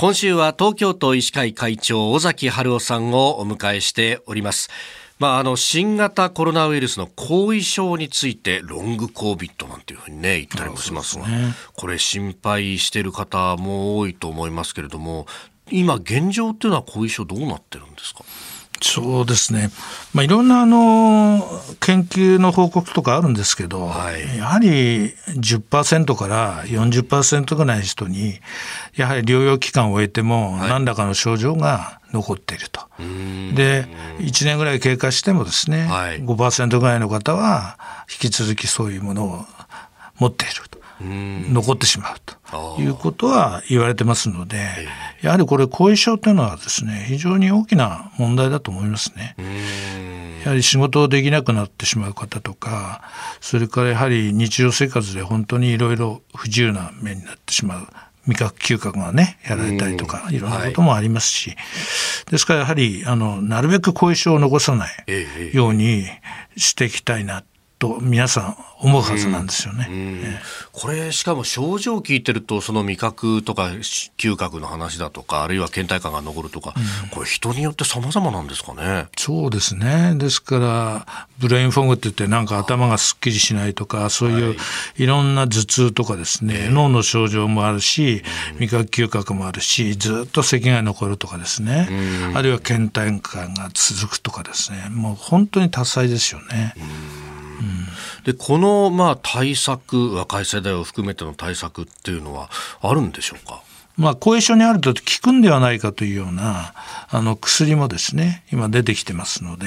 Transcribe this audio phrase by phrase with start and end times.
[0.00, 4.70] 今週は東京都医師会会長尾崎春夫さんをお迎えしております。
[5.18, 15.26] まあ、あの新型コロナウイルスの後遺症についてロングコービットなんていうふうにね言ったりもしますが、ね、これ心配している方も多いと思いますけれども
[15.70, 18.24] 今現状っていうのは後遺症どうなってるんですか？
[18.82, 19.70] そうですね、
[20.14, 21.44] まあ、いろんなあの
[21.80, 28.40] 研究の報告とかあるんですけど、はい、やはり10%から40%ぐらいの人に
[28.96, 32.80] やはり療養期間を終えても何らかの症状が残っていると。
[32.80, 32.86] は
[33.52, 33.86] い、で
[34.18, 37.78] 1年ぐらい経過してもですね、はい、5%ぐらいの方は
[38.10, 39.44] 引き続きそういうものを
[40.18, 40.79] 持っていると。
[41.02, 44.58] 残ってしまうということは言われてますので、
[45.22, 49.34] やはりこれ後遺症というのはですね非常に大きな問題だと思いますね。
[50.44, 53.02] やはり仕事をできなくなってしまう方とか
[53.40, 57.88] それからやはり日常生活で本当にいろいろ不自由な面になってしまう。
[58.26, 66.04] 味覚嗅覚がねやられたりとかいろんなこともありますし、はい、ですからやはりあのなるべく後遺症を残さないように
[66.56, 67.42] していきたいな
[67.80, 69.86] と皆さん思うはずなんですよね。
[69.90, 70.22] うんうん、
[70.70, 73.70] これしかも症状を聞いてるとその味覚とか
[74.18, 79.08] 嗅覚の話だとかあるいは倦怠感が残るとか、うん、これ人によって様々なんですかね。
[79.16, 80.14] そうですね。
[80.16, 84.56] ですからブレインフォグって言ってなんか頭がすっきりしないとかそういう
[84.96, 88.22] いろんな頭痛とかですね、はい、脳の症状もあるし
[88.58, 91.88] 味覚嗅覚もあるしずっと咳が残るとかですね、
[92.34, 94.90] あるいは倦怠感が続くとかですね。
[94.90, 96.74] もう本当に多彩ですよね。
[98.24, 103.62] でこのまあ対策若い世代を含めての対策っていうのはあるんでしょうか？
[103.96, 106.72] まあ、後遺症にあると効くんではないかというような
[107.10, 109.66] あの薬もですね今出てきてますので、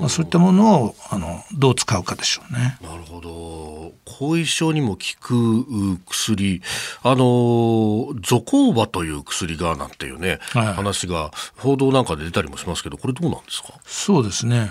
[0.00, 2.78] まあ、そういったものをあのどう使うかでしょうね。
[2.80, 3.92] なるほど。
[4.04, 6.62] 後遺症にも効く薬
[7.02, 13.70] あのゾコーバという薬がなんていうね、はい、話が報道なんかで出たりもしますけどこれどうなんですか？
[13.84, 14.70] そうですね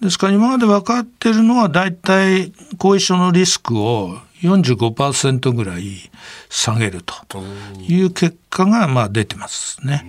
[0.00, 6.10] ですから今まで分かってるのは大体後遺症のリスクを45%ぐらい
[6.48, 7.38] 下げると
[7.80, 10.04] いう結果がまあ出てますね。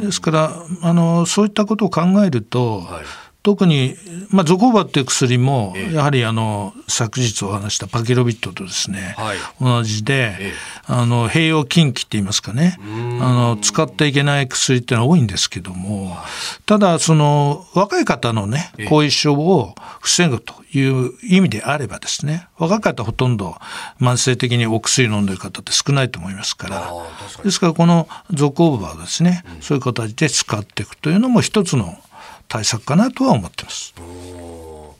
[0.00, 0.52] ですから
[0.82, 3.04] あのそういったことを考えると、はい
[3.42, 3.96] 特に、
[4.28, 10.52] まあ、ゾコーバっていう薬も、やはりあの昨日お話したパキロビットとですね、はい、同じで、
[10.86, 12.76] あの併用禁忌って言いますかね。
[12.80, 12.84] あ
[13.32, 16.16] の使っていけない薬っていうのは多いんですけども
[16.66, 23.56] ただその若い方のね後遺症を防ぐという意味であればですね若い方ほとんど
[24.00, 26.92] 慢性的にお薬飲んでる方って少ないと思いますから。
[27.42, 31.96] ですからこのゾコーバはですね、そういう形で使っていくというのも一つの
[32.50, 33.94] 対策かなとは思ってます。
[33.94, 34.96] こ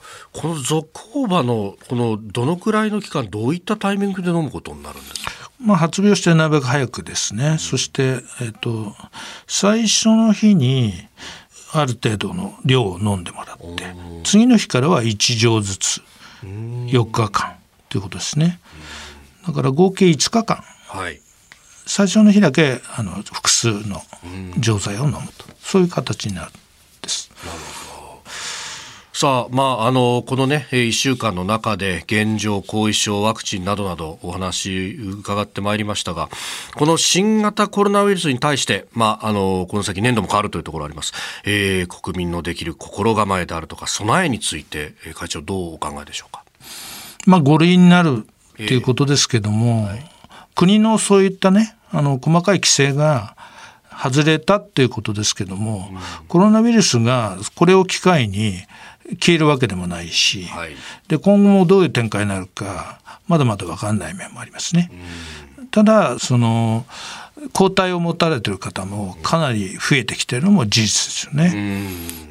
[0.48, 5.50] のゾコーバのこのどのくらいの期間どういったタイミングで飲むことになるんですか？
[5.60, 8.94] まあ、発病してなるべく早くですね、うん、そして、えっと、
[9.46, 10.94] 最初の日に
[11.72, 13.94] ある程度の量を飲んでもらって
[14.24, 16.00] 次の日からは1錠ずつ
[16.42, 17.56] 4日間
[17.88, 18.60] ということですね。
[19.46, 21.20] だから合計5日間、はい、
[21.86, 24.00] 最初の日だけあの複数の
[24.58, 25.44] 錠剤を飲むと。
[25.60, 26.52] そういう形になる
[29.12, 36.30] さあ、まあ、あの、このね、1週間の中で現状、後遺症、ワクチンなどなどお話伺ってまいりましたが、
[36.74, 41.12] この新型コロナウイルスに対して、まあ、あの、この先年度も変わるというところあります。
[41.44, 46.42] えー、国民のできる心構えであるとか、備えについて、会長どうお考えでしょうか？
[47.26, 48.24] まあ、5類になる
[48.56, 50.10] ということですけども、えーはい、
[50.54, 53.36] 国のそういったね、あの、細かい規制が、
[54.02, 58.54] 外れたっていうことですけども、うん、コロナウイルスがこれを機会に
[59.20, 60.70] 消えるわけでもないし、はい、
[61.08, 64.90] で今後もどういう展開になるかまだまだ分かんない面もありますね。
[65.58, 66.86] うん、ただその
[67.52, 71.86] 抗体を持たれてる方もかなり増えてきてるのも事実ですよね。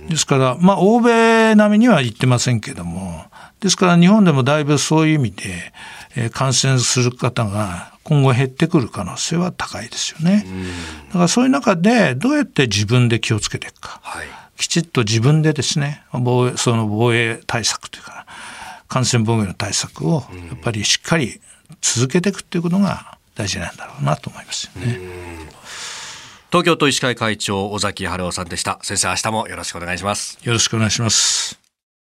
[0.10, 3.26] ですからまあ欧米並みには言ってませんけども
[3.60, 5.72] ですから日本でもだいぶそういう意味で、え
[6.32, 10.46] 感染する方が今後減ってくる可能性は高いですよね。
[11.08, 18.26] だからそういう中でどうやって自分で気をつけていくか、はい、きちっと自分でですね防衛その防衛対策というか
[18.88, 21.40] 感染防御の対策をやっぱりしっかり
[21.82, 25.00] 続けていくっていうことが大事なんだろうなと思いますよね。
[26.52, 28.80] 東京都医師会会長尾崎春夫さんでした。
[28.82, 30.40] 先生明日もよろしくお願いします。
[30.44, 31.69] よろしくお願いします